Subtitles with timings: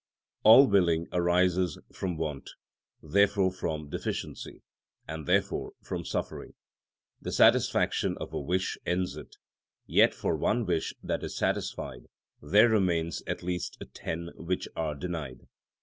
[0.41, 2.49] All willing arises from want,
[3.03, 4.63] therefore from deficiency,
[5.07, 6.55] and therefore from suffering.
[7.21, 9.35] The satisfaction of a wish ends it;
[9.85, 12.07] yet for one wish that is satisfied
[12.41, 15.41] there remain at least ten which are denied.